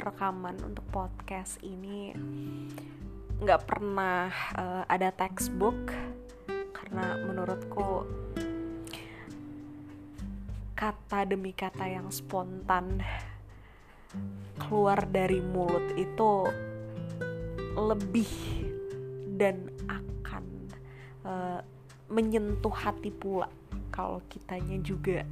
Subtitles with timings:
[0.00, 2.16] rekaman untuk podcast ini
[3.40, 5.76] nggak pernah uh, ada textbook.
[6.74, 8.08] Karena menurutku
[10.74, 13.04] kata demi kata yang spontan
[14.58, 16.48] keluar dari mulut itu
[17.78, 18.32] lebih
[19.38, 20.44] dan akan
[21.22, 21.60] uh,
[22.10, 23.46] menyentuh hati pula
[23.94, 25.22] kalau kitanya juga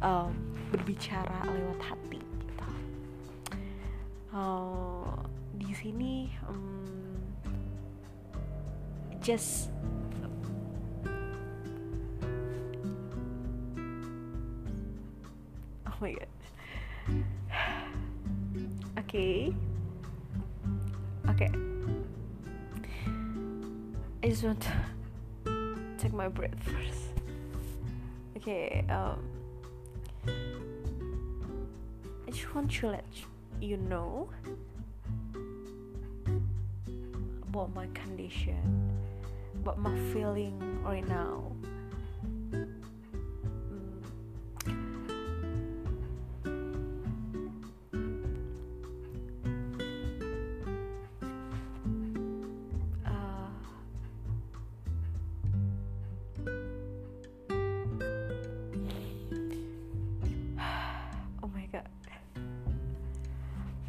[0.00, 0.32] uh,
[0.72, 2.23] berbicara lewat hati
[4.34, 5.14] uh,
[5.54, 7.22] di sini um,
[9.22, 9.70] just
[15.86, 16.28] oh my god
[18.98, 19.54] oke okay.
[21.30, 21.50] oke okay.
[24.24, 24.72] I just want to
[25.96, 27.14] take my breath first
[28.36, 29.22] okay um
[32.26, 33.33] I just want to let you
[33.76, 34.28] know
[37.48, 38.90] about my condition,
[39.54, 41.52] about my feeling right now.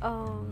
[0.06, 0.46] Um,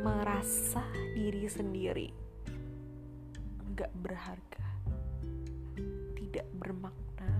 [0.00, 0.80] merasa
[1.12, 2.08] diri sendiri
[3.76, 4.68] nggak berharga,
[6.16, 7.32] tidak bermakna,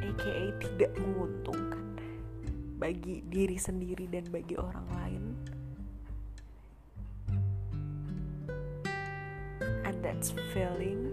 [0.00, 2.00] aka tidak menguntungkan
[2.80, 5.24] bagi diri sendiri dan bagi orang lain.
[9.84, 11.12] And that's feeling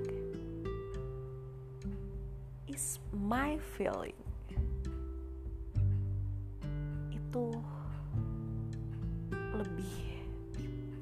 [2.71, 4.22] is my feeling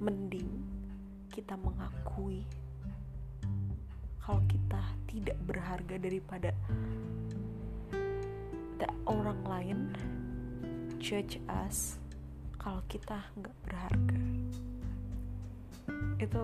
[0.02, 0.50] mending
[1.30, 2.44] kita mengakui
[4.20, 6.52] kalau kita tidak berharga daripada
[9.06, 9.80] orang lain
[11.02, 11.98] judge us
[12.62, 14.22] kalau kita nggak berharga.
[16.22, 16.44] Itu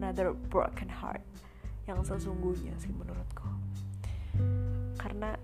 [0.00, 1.20] another broken heart
[1.84, 3.46] yang sesungguhnya sih menurutku.
[4.96, 5.36] Karena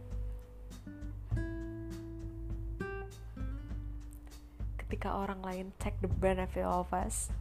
[5.01, 7.33] ketika orang lain take the benefit of us.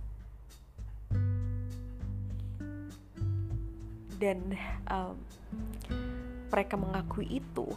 [4.16, 4.56] Dan
[4.88, 5.20] um,
[6.47, 7.68] mereka mengakui itu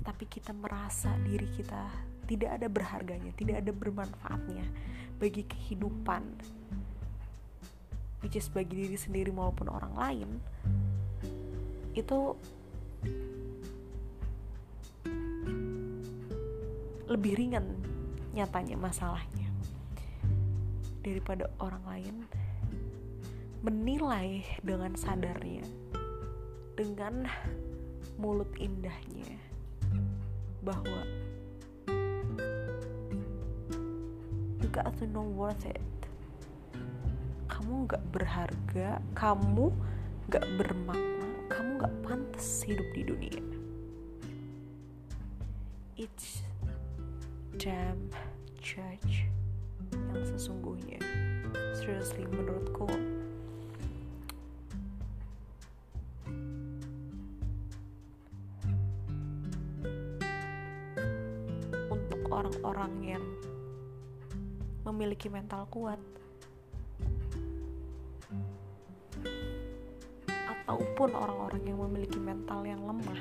[0.00, 1.92] tetapi kita merasa diri kita
[2.24, 4.64] tidak ada berharganya tidak ada bermanfaatnya
[5.20, 6.24] bagi kehidupan
[8.24, 10.28] which is bagi diri sendiri maupun orang lain
[11.92, 12.34] itu
[17.12, 17.76] lebih ringan
[18.32, 19.52] nyatanya masalahnya.
[21.04, 22.16] Daripada orang lain
[23.60, 25.62] menilai dengan sadarnya
[26.72, 27.28] dengan
[28.16, 29.36] mulut indahnya
[30.64, 31.04] bahwa
[34.56, 35.84] you got to know worth it.
[37.52, 39.68] Kamu gak berharga kamu
[40.32, 43.42] gak bermakna kamu gak pantas hidup di dunia.
[46.00, 46.42] It's
[47.60, 48.08] damn
[48.62, 49.28] judge
[49.92, 51.00] yang sesungguhnya.
[51.76, 52.88] Seriously menurutku
[61.92, 63.24] untuk orang-orang yang
[64.88, 66.00] memiliki mental kuat
[70.28, 73.20] ataupun orang-orang yang memiliki mental yang lemah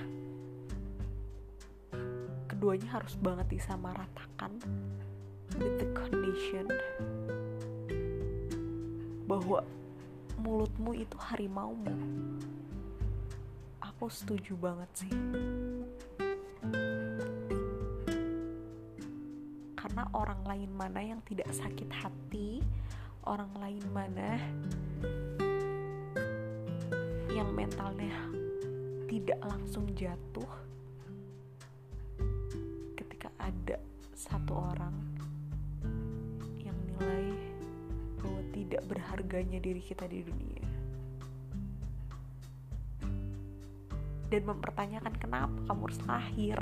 [2.62, 6.66] keduanya harus banget disamaratakan with the condition
[9.30, 9.62] bahwa
[10.42, 11.94] mulutmu itu harimaumu.
[13.78, 15.14] Aku setuju banget sih.
[19.78, 22.66] Karena orang lain mana yang tidak sakit hati
[23.30, 24.42] orang lain mana
[27.30, 28.18] yang mentalnya
[29.06, 30.50] tidak langsung jatuh
[32.98, 33.78] ketika ada
[34.22, 34.94] satu orang
[36.62, 37.34] yang nilai
[38.22, 40.68] bahwa tidak berharganya diri kita di dunia.
[44.30, 46.60] Dan mempertanyakan kenapa kamu harus lahir.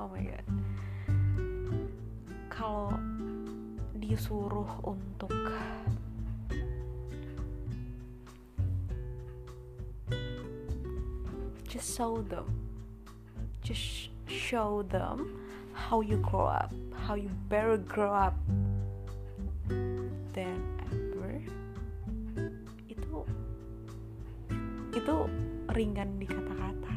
[0.00, 0.46] Oh my god.
[2.48, 2.96] Kalau
[3.92, 5.30] di disuruh untuk
[11.98, 12.46] show them.
[13.66, 15.34] Just show them
[15.74, 18.36] how you grow up how you better grow up
[20.36, 20.60] than
[20.92, 21.40] ever.
[22.86, 23.24] Itu
[24.94, 25.16] itu
[25.74, 26.96] ringan di kata-kata.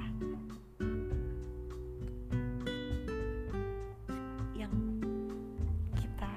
[4.54, 4.75] Yang
[5.95, 6.33] kita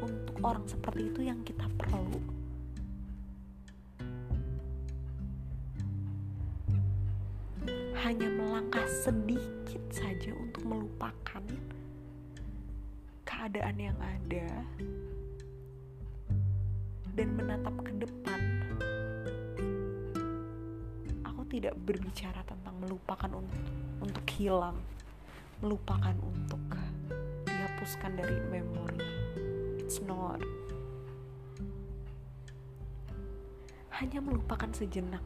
[0.00, 2.37] untuk orang seperti itu yang kita perlu
[9.08, 11.40] sedikit saja untuk melupakan
[13.24, 14.68] keadaan yang ada
[17.16, 18.40] dan menatap ke depan.
[21.24, 23.64] Aku tidak berbicara tentang melupakan untuk
[24.04, 24.76] untuk hilang,
[25.64, 26.60] melupakan untuk
[27.48, 29.08] dihapuskan dari memori.
[29.80, 30.44] It's not.
[33.88, 35.24] Hanya melupakan sejenak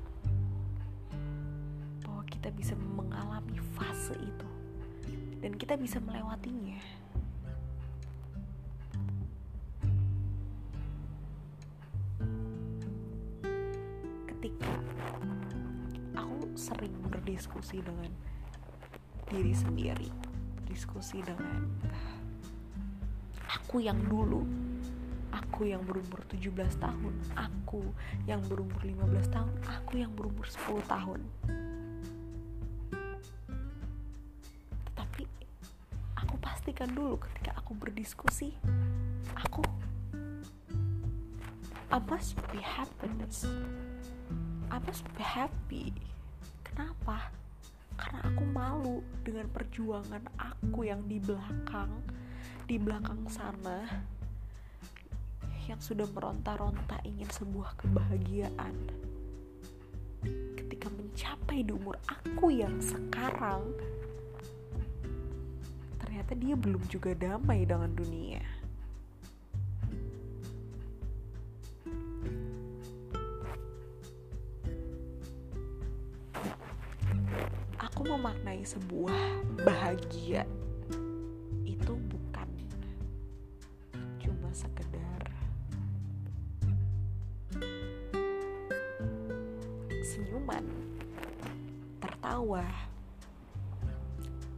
[2.33, 4.49] kita bisa mengalami fase itu
[5.45, 6.81] dan kita bisa melewatinya.
[14.33, 14.73] Ketika
[16.17, 18.11] aku sering berdiskusi dengan
[19.29, 20.09] diri sendiri,
[20.57, 21.69] berdiskusi dengan
[23.47, 24.43] aku yang dulu
[25.33, 27.81] aku yang berumur 17 tahun, aku
[28.29, 31.21] yang berumur 15 tahun, aku yang berumur 10 tahun.
[36.83, 38.59] Pastikan dulu ketika aku berdiskusi,
[39.39, 39.63] aku
[41.95, 43.47] I must be happiness.
[44.67, 45.95] I must be happy.
[46.67, 47.31] Kenapa?
[47.95, 52.03] Karena aku malu dengan perjuangan aku yang di belakang,
[52.67, 53.87] di belakang sana
[55.71, 58.75] yang sudah meronta-ronta ingin sebuah kebahagiaan.
[60.59, 63.71] Ketika mencapai di umur aku yang sekarang,
[66.13, 68.45] ternyata dia belum juga damai dengan dunia.
[77.81, 80.45] Aku memaknai sebuah bahagia
[81.65, 82.49] itu bukan
[84.21, 85.33] cuma sekedar
[90.05, 90.69] senyuman,
[92.05, 92.69] tertawa,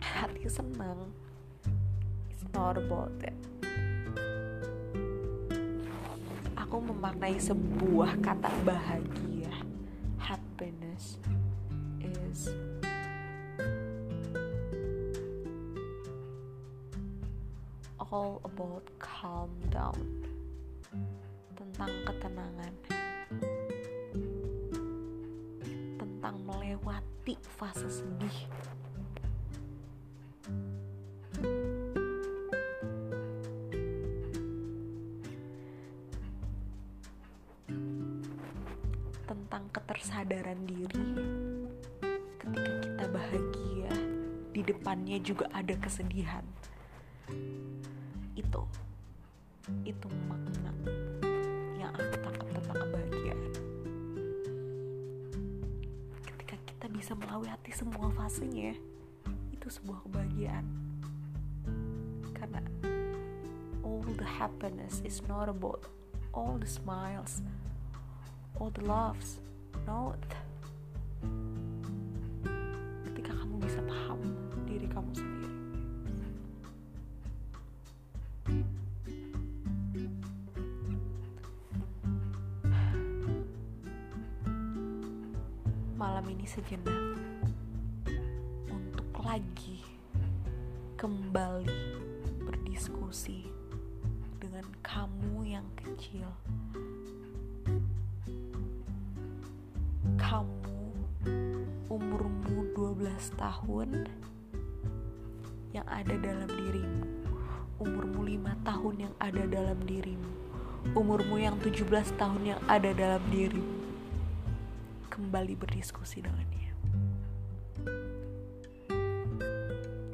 [0.02, 1.23] hati senang.
[2.54, 3.34] That.
[6.54, 9.50] Aku memaknai sebuah kata bahagia,
[10.22, 11.18] happiness
[11.98, 12.54] is
[17.98, 19.98] all about calm down.
[21.58, 22.74] Tentang ketenangan.
[25.98, 28.38] Tentang melewati fase sedih
[40.04, 41.08] ketersadaran diri
[42.36, 43.92] ketika kita bahagia
[44.52, 46.44] di depannya juga ada kesedihan.
[48.36, 48.68] Itu
[49.88, 50.76] itu makna
[51.80, 53.40] yang aku tangkap tentang kebahagiaan
[56.36, 58.76] ketika kita bisa melewati semua fasenya
[59.56, 60.68] itu sebuah kebahagiaan.
[62.36, 62.60] Karena
[63.80, 65.88] all the happiness is not about
[66.36, 67.40] all the smiles
[68.60, 69.40] all the loves
[69.86, 70.20] not
[73.10, 74.20] ketika kamu bisa paham
[74.64, 75.52] diri kamu sendiri
[85.94, 87.16] malam ini sejenak
[88.68, 89.80] untuk lagi
[91.00, 92.00] kembali
[92.44, 93.44] berdiskusi
[94.40, 96.28] dengan kamu yang kecil.
[101.94, 103.06] Umurmu 12
[103.38, 104.10] tahun
[105.70, 107.06] yang ada dalam dirimu.
[107.78, 110.30] Umurmu 5 tahun yang ada dalam dirimu.
[110.98, 111.86] Umurmu yang 17
[112.18, 113.78] tahun yang ada dalam dirimu
[115.06, 116.74] kembali berdiskusi dengannya.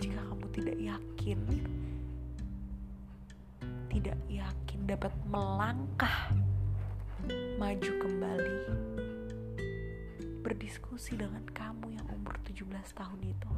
[0.04, 1.40] Jika kamu tidak yakin,
[3.88, 6.28] tidak yakin dapat melangkah
[7.56, 8.56] maju kembali,
[10.40, 12.64] berdiskusi dengan kamu yang umur 17
[12.97, 13.52] tahun itu.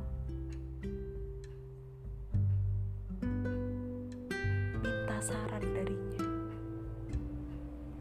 [4.82, 6.26] Minta saran darinya.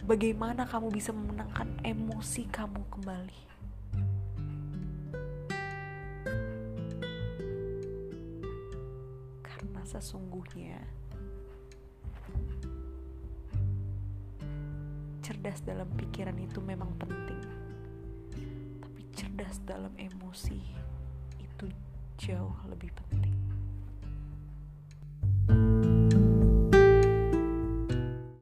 [0.02, 3.42] Bagaimana kamu bisa memenangkan emosi kamu kembali?
[9.46, 10.82] Karena sesungguhnya
[15.22, 17.61] cerdas dalam pikiran itu memang penting
[19.42, 20.62] cerdas dalam emosi
[21.42, 21.66] itu
[22.22, 23.21] jauh lebih penting.